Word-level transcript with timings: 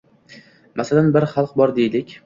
Masalan, 0.81 1.13
bir 1.19 1.29
xalq 1.37 1.55
bor 1.63 1.79
deylik. 1.79 2.17